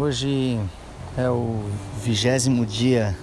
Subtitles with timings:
[0.00, 0.58] Hoje
[1.14, 1.62] é o
[2.02, 3.14] vigésimo dia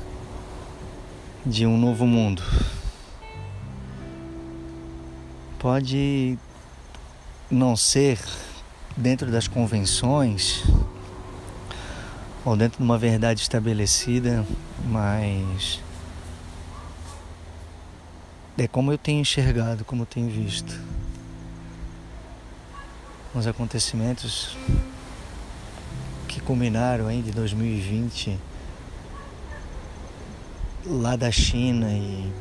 [1.43, 2.43] de um novo mundo.
[5.57, 6.37] Pode
[7.49, 8.19] não ser
[8.95, 10.63] dentro das convenções
[12.45, 14.45] ou dentro de uma verdade estabelecida,
[14.85, 15.81] mas
[18.55, 20.79] é como eu tenho enxergado, como eu tenho visto
[23.33, 24.55] os acontecimentos
[26.37, 28.37] que culminaram em de 2020
[30.85, 32.31] lá da China e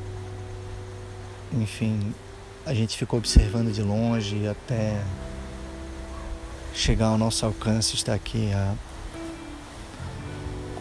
[1.55, 2.15] enfim,
[2.67, 5.03] a gente ficou observando de longe até
[6.75, 8.75] chegar ao nosso alcance estar aqui a,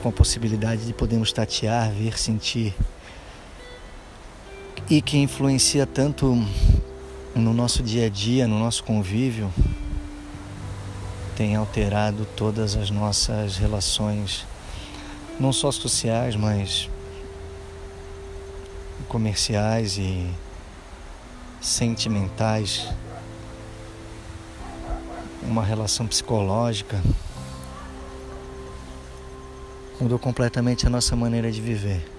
[0.03, 2.75] com a possibilidade de podermos tatear, ver, sentir.
[4.89, 6.35] E que influencia tanto
[7.33, 9.51] no nosso dia a dia, no nosso convívio,
[11.35, 14.45] tem alterado todas as nossas relações,
[15.37, 16.89] não só sociais, mas
[19.09, 20.29] comerciais e
[21.59, 22.87] sentimentais,
[25.43, 27.01] uma relação psicológica.
[29.99, 32.09] Mudou completamente a nossa maneira de viver.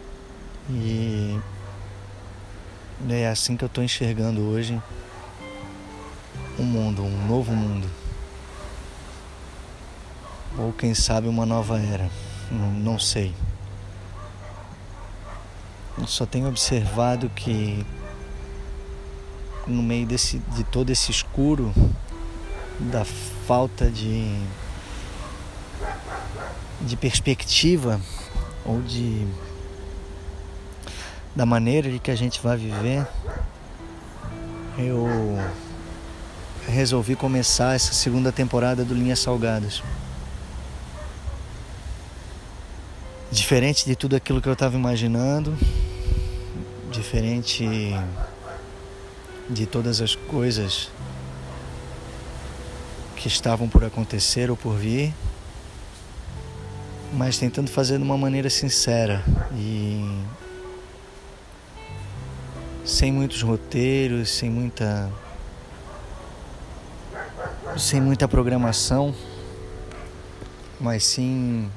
[0.70, 1.38] E
[3.08, 4.80] é assim que eu estou enxergando hoje
[6.58, 8.05] um mundo, um novo mundo
[10.78, 12.08] quem sabe uma nova era,
[12.50, 13.34] não, não sei.
[15.98, 17.84] Eu só tenho observado que
[19.66, 21.72] no meio desse, de todo esse escuro,
[22.78, 24.38] da falta de,
[26.82, 28.00] de perspectiva
[28.64, 29.26] ou de
[31.34, 33.06] da maneira de que a gente vai viver,
[34.78, 35.06] eu
[36.66, 39.82] resolvi começar essa segunda temporada do Linhas Salgadas.
[43.30, 45.56] Diferente de tudo aquilo que eu estava imaginando,
[46.90, 47.66] diferente
[49.48, 50.90] de todas as coisas
[53.16, 55.12] que estavam por acontecer ou por vir,
[57.12, 60.22] mas tentando fazer de uma maneira sincera e
[62.84, 65.10] sem muitos roteiros, sem muita
[67.76, 69.14] sem muita programação,
[70.80, 71.70] mas sim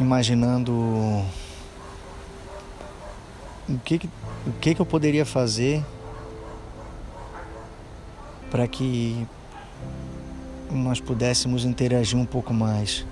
[0.00, 0.72] imaginando
[3.68, 4.00] o que,
[4.46, 5.84] o que, que eu poderia fazer
[8.50, 9.26] para que
[10.70, 13.06] nós pudéssemos interagir um pouco mais.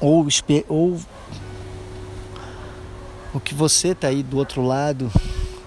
[0.00, 0.26] Ou,
[0.68, 1.00] ou
[3.34, 5.10] o que você está aí do outro lado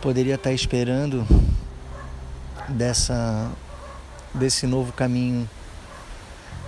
[0.02, 1.26] poderia estar tá esperando
[2.68, 3.52] dessa
[4.34, 5.48] desse novo caminho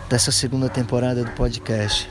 [0.07, 2.09] dessa segunda temporada do podcast.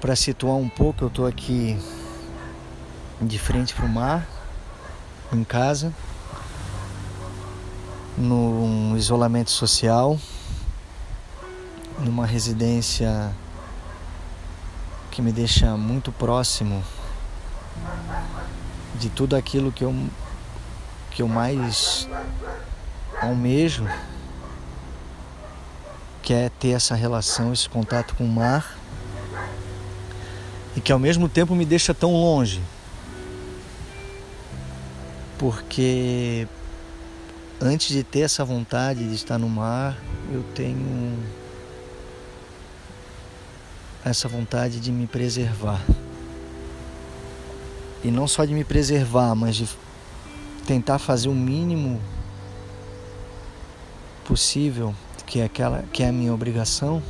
[0.00, 1.76] Para situar um pouco, eu estou aqui
[3.20, 4.28] de frente para o mar,
[5.32, 5.92] em casa,
[8.16, 10.16] no isolamento social,
[11.98, 13.34] numa residência
[15.10, 16.80] que me deixa muito próximo
[19.00, 19.92] de tudo aquilo que eu,
[21.10, 22.08] que eu mais
[23.20, 23.84] almejo,
[26.22, 28.77] que é ter essa relação, esse contato com o mar
[30.88, 32.62] que ao mesmo tempo me deixa tão longe.
[35.36, 36.48] Porque
[37.60, 39.98] antes de ter essa vontade de estar no mar,
[40.32, 41.14] eu tenho
[44.02, 45.84] essa vontade de me preservar.
[48.02, 49.68] E não só de me preservar, mas de
[50.66, 52.00] tentar fazer o mínimo
[54.24, 54.94] possível,
[55.26, 57.02] que é aquela que é a minha obrigação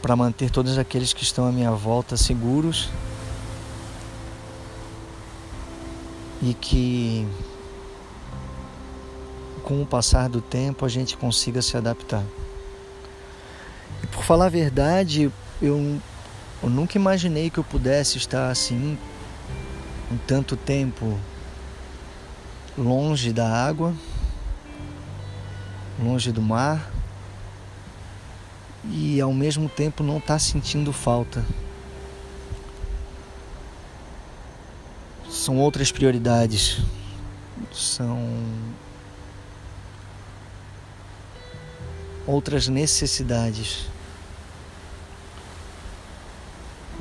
[0.00, 2.88] para manter todos aqueles que estão à minha volta seguros
[6.42, 7.26] e que
[9.62, 12.24] com o passar do tempo a gente consiga se adaptar.
[14.02, 15.30] E por falar a verdade,
[15.60, 16.00] eu,
[16.62, 18.98] eu nunca imaginei que eu pudesse estar assim
[20.10, 21.18] em tanto tempo
[22.76, 23.94] longe da água,
[25.98, 26.90] longe do mar
[28.92, 31.44] e ao mesmo tempo não está sentindo falta.
[35.28, 36.80] São outras prioridades.
[37.72, 38.28] São
[42.26, 43.86] outras necessidades.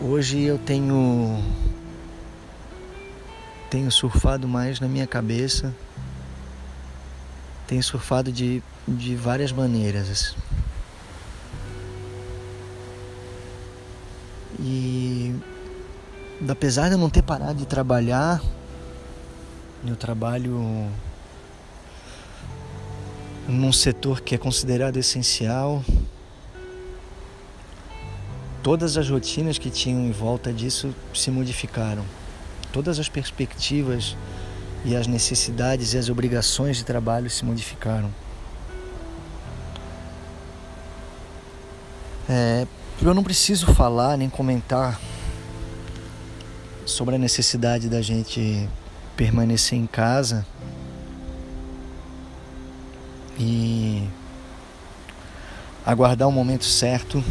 [0.02, 1.44] Hoje eu tenho
[3.70, 5.76] tenho surfado mais na minha cabeça.
[7.68, 10.36] Tenho surfado de de várias maneiras.
[14.60, 15.34] E
[16.48, 18.42] apesar de eu não ter parado de trabalhar,
[19.86, 20.90] eu trabalho
[23.48, 25.84] num setor que é considerado essencial.
[28.62, 32.04] Todas as rotinas que tinham em volta disso se modificaram.
[32.74, 34.16] Todas as perspectivas
[34.84, 38.14] e as necessidades e as obrigações de trabalho se modificaram.
[42.30, 42.68] É,
[43.02, 45.00] eu não preciso falar nem comentar
[46.86, 48.68] sobre a necessidade da gente
[49.16, 50.46] permanecer em casa
[53.40, 54.06] e
[55.86, 57.24] aguardar o momento certo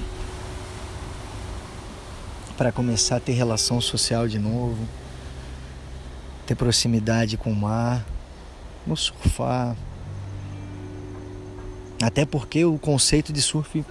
[2.56, 4.88] para começar a ter relação social de novo,
[6.46, 8.06] ter proximidade com o mar,
[8.86, 9.76] no surfar.
[12.02, 13.84] Até porque o conceito de surf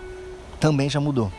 [0.59, 1.31] também já mudou.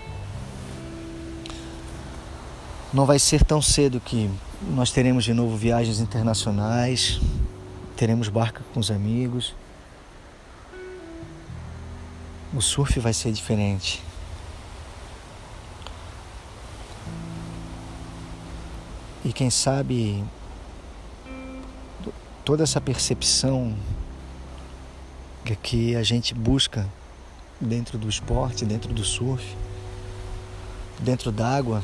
[2.90, 4.31] Não vai ser tão cedo que
[4.62, 7.20] nós teremos de novo viagens internacionais,
[7.94, 9.55] teremos barca com os amigos.
[12.55, 14.02] O surf vai ser diferente.
[19.23, 20.25] E quem sabe
[22.43, 23.76] toda essa percepção
[25.62, 26.88] que a gente busca
[27.61, 29.44] dentro do esporte, dentro do surf,
[30.99, 31.82] dentro d'água,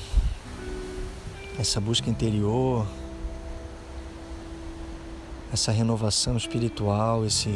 [1.58, 2.86] essa busca interior,
[5.52, 7.50] essa renovação espiritual, esse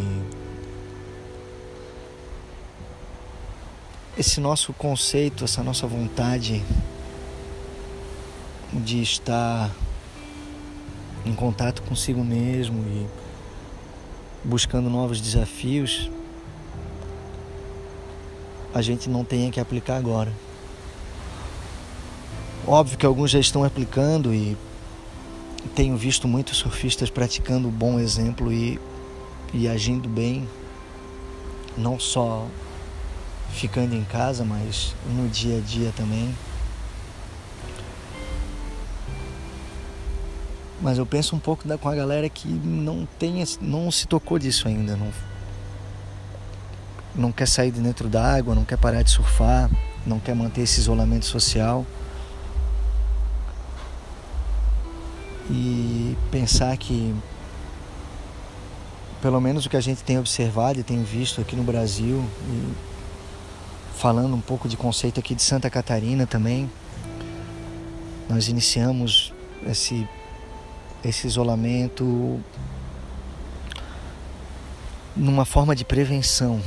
[4.17, 6.65] esse nosso conceito, essa nossa vontade
[8.73, 9.71] de estar
[11.25, 13.07] em contato consigo mesmo e
[14.45, 16.11] buscando novos desafios,
[18.75, 20.33] a gente não tenha que aplicar agora.
[22.69, 24.55] Óbvio que alguns já estão aplicando e
[25.75, 28.79] tenho visto muitos surfistas praticando o bom exemplo e,
[29.55, 30.47] e agindo bem,
[31.79, 32.47] não só
[33.55, 36.37] ficando em casa, mas no dia a dia também.
[40.83, 44.39] Mas eu penso um pouco da, com a galera que não tem, não se tocou
[44.39, 45.11] disso ainda, não,
[47.15, 49.71] não quer sair de dentro da água, não quer parar de surfar,
[50.07, 51.87] não quer manter esse isolamento social.
[55.51, 57.15] E pensar que
[59.21, 62.25] pelo menos o que a gente tem observado e tem visto aqui no Brasil,
[63.97, 66.71] falando um pouco de conceito aqui de Santa Catarina também,
[68.29, 69.33] nós iniciamos
[69.67, 70.07] esse
[71.05, 72.41] esse isolamento
[75.17, 76.61] numa forma de prevenção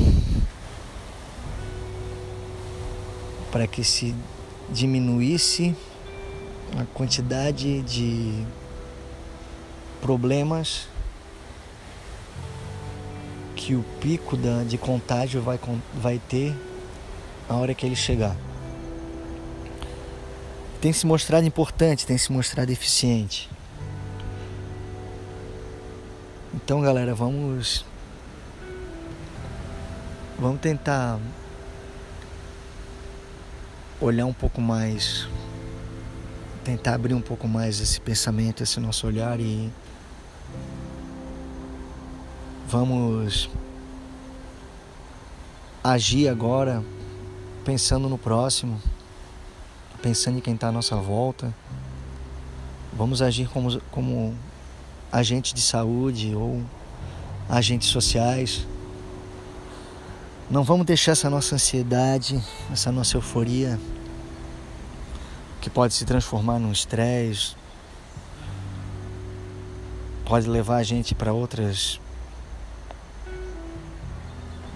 [3.52, 4.16] para que se
[4.70, 5.76] diminuísse
[6.78, 8.46] a quantidade de
[10.02, 10.88] problemas
[13.56, 14.36] que o pico
[14.68, 15.60] de contágio vai,
[15.94, 16.56] vai ter
[17.48, 18.36] a hora que ele chegar.
[20.82, 23.48] Tem se mostrado importante, tem se mostrado eficiente.
[26.54, 27.86] Então, galera, vamos
[30.40, 31.20] vamos tentar
[34.02, 35.28] olhar um pouco mais,
[36.64, 39.72] tentar abrir um pouco mais esse pensamento, esse nosso olhar e
[42.72, 43.50] vamos
[45.84, 46.82] agir agora
[47.66, 48.82] pensando no próximo,
[50.02, 51.54] pensando em quem está à nossa volta.
[52.94, 54.34] Vamos agir como, como
[55.12, 56.64] agentes de saúde ou
[57.50, 58.66] agentes sociais.
[60.50, 63.78] Não vamos deixar essa nossa ansiedade, essa nossa euforia,
[65.60, 67.54] que pode se transformar num estresse,
[70.24, 72.00] pode levar a gente para outras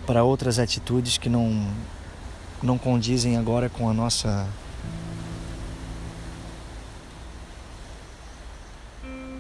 [0.06, 1.68] para outras atitudes que não
[2.62, 4.48] não condizem agora com a nossa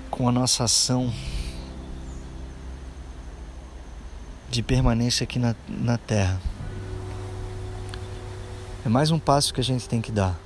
[0.10, 1.12] com a nossa ação
[4.50, 6.40] de permanência aqui na, na Terra.
[8.86, 10.40] É mais um passo que a gente tem que dar.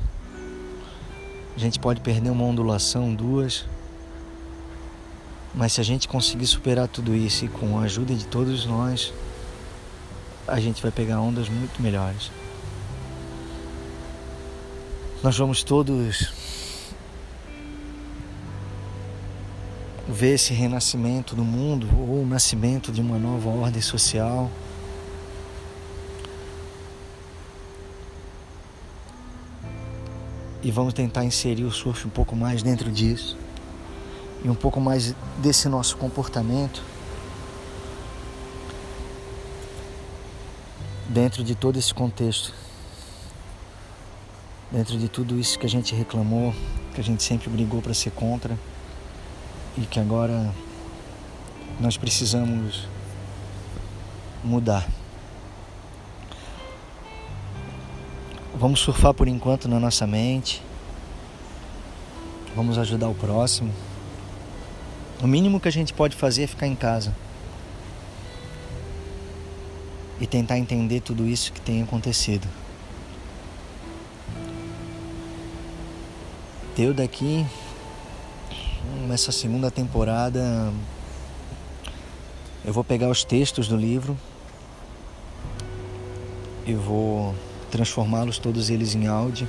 [1.55, 3.65] A gente pode perder uma ondulação, duas,
[5.53, 9.13] mas se a gente conseguir superar tudo isso e com a ajuda de todos nós,
[10.51, 12.31] a gente vai pegar ondas muito melhores.
[15.21, 16.31] Nós vamos todos
[20.07, 24.49] ver esse renascimento do mundo ou o nascimento de uma nova ordem social.
[30.63, 33.37] E vamos tentar inserir o surf um pouco mais dentro disso
[34.43, 36.83] e um pouco mais desse nosso comportamento
[41.09, 42.53] dentro de todo esse contexto,
[44.71, 46.53] dentro de tudo isso que a gente reclamou,
[46.93, 48.55] que a gente sempre brigou para ser contra
[49.75, 50.53] e que agora
[51.79, 52.87] nós precisamos
[54.43, 54.87] mudar.
[58.55, 60.61] Vamos surfar por enquanto na nossa mente.
[62.55, 63.73] Vamos ajudar o próximo.
[65.23, 67.13] O mínimo que a gente pode fazer é ficar em casa
[70.19, 72.47] e tentar entender tudo isso que tem acontecido.
[76.75, 77.45] Deu daqui
[79.07, 80.71] nessa segunda temporada
[82.63, 84.17] eu vou pegar os textos do livro
[86.65, 87.33] e vou
[87.71, 89.47] transformá-los todos eles em áudio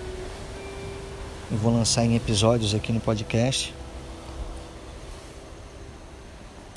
[1.50, 3.74] e vou lançar em episódios aqui no podcast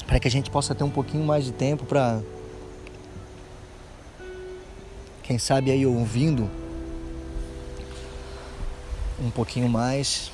[0.08, 2.22] para que a gente possa ter um pouquinho mais de tempo para
[5.24, 6.50] quem sabe aí ouvindo
[9.18, 10.30] um pouquinho mais,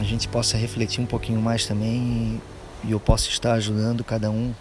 [0.00, 2.40] a gente possa refletir um pouquinho mais também
[2.84, 4.52] e, eu possa estar ajudando cada um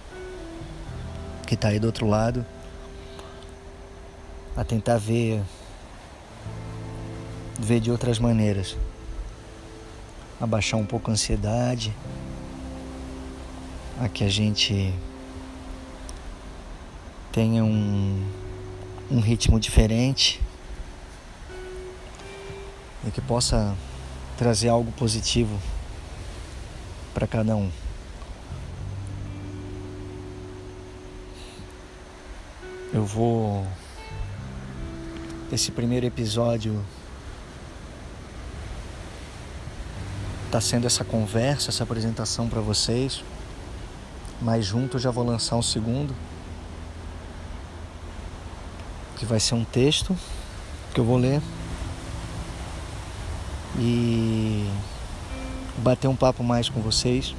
[1.48, 2.46] que está aí do outro lado
[4.55, 5.41] a tentar ver
[7.60, 8.77] ver de outras maneiras,
[10.39, 11.96] abaixar um pouco a ansiedade,
[14.00, 14.93] a que a gente
[17.31, 18.41] tenha um
[19.12, 20.39] um ritmo diferente
[23.06, 23.75] e que possa
[24.38, 25.60] trazer algo positivo
[27.13, 27.70] para cada um.
[32.94, 33.68] Eu vou.
[35.51, 36.82] Esse primeiro episódio
[40.46, 43.22] está sendo essa conversa, essa apresentação para vocês,
[44.41, 46.15] mas junto eu já vou lançar um segundo
[49.22, 50.18] que vai ser um texto
[50.96, 51.40] que eu vou ler
[53.78, 54.68] e
[55.78, 57.36] bater um papo mais com vocês.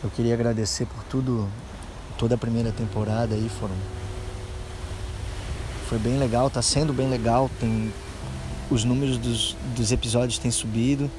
[0.00, 1.48] Eu queria agradecer por tudo,
[2.16, 3.74] toda a primeira temporada aí foram
[5.88, 7.92] foi bem legal, tá sendo bem legal, tem
[8.70, 11.10] os números dos, dos episódios têm subido.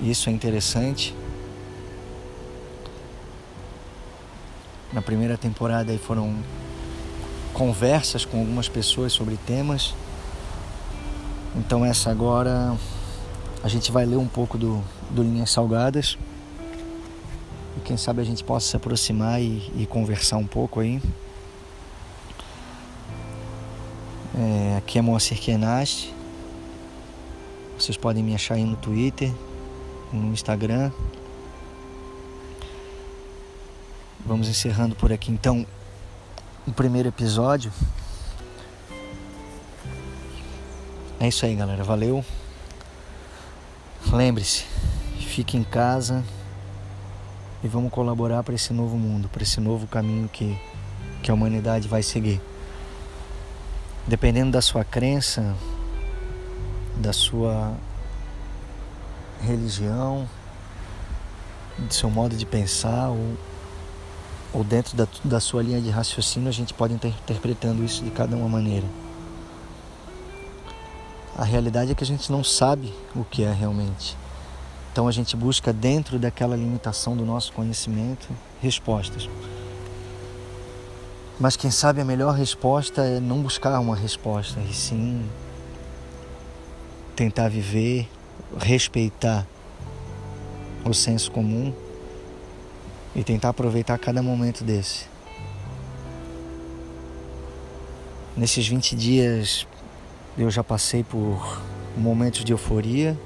[0.00, 1.16] Isso é interessante.
[4.94, 6.32] Na primeira temporada aí foram
[7.52, 9.92] conversas com algumas pessoas sobre temas.
[11.56, 12.76] Então essa agora
[13.60, 16.16] a gente vai ler um pouco do, do Linhas Salgadas.
[17.76, 21.02] E quem sabe a gente possa se aproximar e, e conversar um pouco aí.
[24.38, 26.14] É, aqui é Moacir Kenast.
[27.76, 29.32] Vocês podem me achar aí no Twitter,
[30.12, 30.92] no Instagram.
[34.34, 35.64] Vamos encerrando por aqui então
[36.66, 37.72] o primeiro episódio.
[41.20, 41.84] É isso aí, galera.
[41.84, 42.24] Valeu.
[44.12, 44.64] Lembre-se,
[45.20, 46.24] fique em casa
[47.62, 50.60] e vamos colaborar para esse novo mundo, para esse novo caminho que,
[51.22, 52.40] que a humanidade vai seguir.
[54.04, 55.54] Dependendo da sua crença,
[56.96, 57.72] da sua
[59.40, 60.28] religião,
[61.78, 63.53] do seu modo de pensar ou
[64.54, 68.10] ou dentro da, da sua linha de raciocínio, a gente pode estar interpretando isso de
[68.10, 68.86] cada uma maneira.
[71.36, 74.16] A realidade é que a gente não sabe o que é realmente.
[74.92, 78.28] Então a gente busca dentro daquela limitação do nosso conhecimento
[78.62, 79.28] respostas.
[81.40, 85.28] Mas quem sabe a melhor resposta é não buscar uma resposta, e sim
[87.16, 88.08] tentar viver,
[88.56, 89.44] respeitar
[90.84, 91.74] o senso comum
[93.14, 95.06] e tentar aproveitar cada momento desse.
[98.36, 99.66] Nesses 20 dias
[100.36, 101.62] eu já passei por
[101.96, 103.16] momentos de euforia,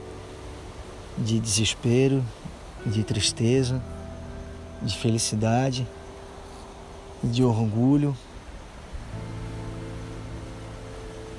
[1.17, 2.23] de desespero,
[2.85, 3.83] de tristeza,
[4.83, 5.87] de felicidade,
[7.25, 8.17] de orgulho,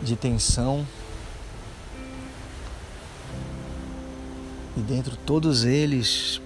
[0.02, 0.86] de tensão.
[4.76, 6.42] E dentro de todos eles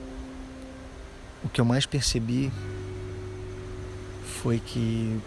[1.43, 2.51] o que eu mais percebi
[4.41, 5.19] foi que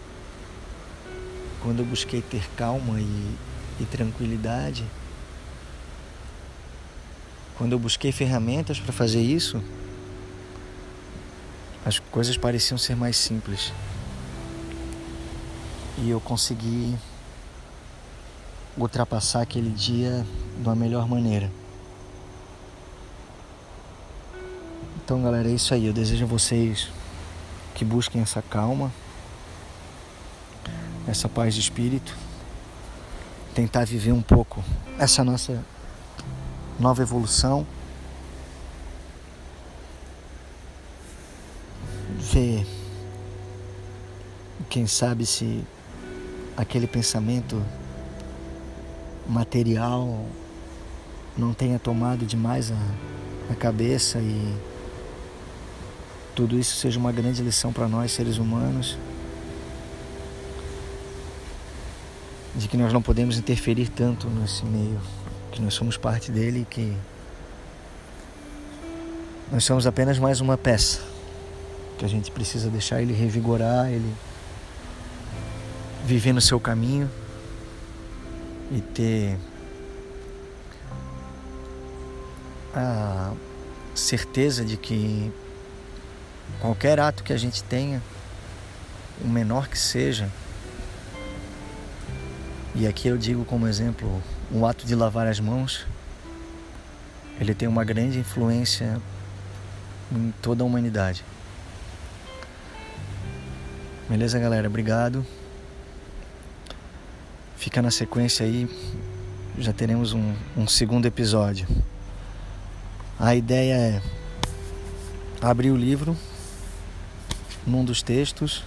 [1.61, 3.35] quando eu busquei ter calma e,
[3.79, 4.85] e tranquilidade,
[7.57, 9.61] quando eu busquei ferramentas para fazer isso,
[11.85, 13.71] as coisas pareciam ser mais simples.
[15.97, 16.95] E eu consegui
[18.77, 20.25] ultrapassar aquele dia
[20.57, 21.51] de uma melhor maneira.
[25.07, 25.85] Então, galera, é isso aí.
[25.85, 26.89] Eu desejo a vocês
[27.73, 28.91] que busquem essa calma,
[31.07, 32.13] essa paz de espírito,
[33.55, 34.61] tentar viver um pouco
[34.99, 35.63] essa nossa
[36.77, 37.65] nova evolução.
[42.19, 42.67] Ver,
[44.67, 45.63] quem sabe se
[46.57, 47.63] aquele pensamento
[49.25, 50.25] material
[51.37, 54.76] não tenha tomado demais a, a cabeça e
[56.37, 58.95] tudo isso seja uma grande lição para nós, seres humanos,
[62.55, 65.01] de que nós não podemos interferir tanto nesse meio,
[65.51, 66.95] que nós somos parte dele e que
[69.51, 71.01] nós somos apenas mais uma peça,
[71.97, 74.13] que a gente precisa deixar ele revigorar, ele
[76.05, 77.09] viver no seu caminho
[78.71, 79.39] e ter
[82.75, 83.33] a
[83.95, 85.31] certeza de que
[86.59, 88.01] qualquer ato que a gente tenha,
[89.23, 90.29] o menor que seja,
[92.75, 95.85] e aqui eu digo como exemplo o ato de lavar as mãos,
[97.39, 99.01] ele tem uma grande influência
[100.11, 101.23] em toda a humanidade.
[104.09, 104.67] Beleza, galera?
[104.67, 105.25] Obrigado.
[107.57, 108.69] Fica na sequência aí,
[109.57, 111.67] já teremos um, um segundo episódio.
[113.19, 114.01] A ideia é
[115.41, 116.15] abrir o livro
[117.67, 118.63] num dos textos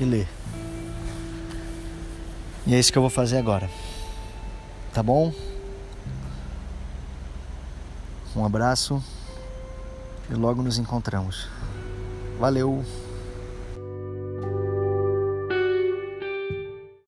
[0.00, 0.26] e ler.
[2.66, 3.70] E é isso que eu vou fazer agora.
[4.92, 5.32] Tá bom?
[8.34, 9.02] Um abraço
[10.30, 11.46] e logo nos encontramos.
[12.40, 12.84] Valeu!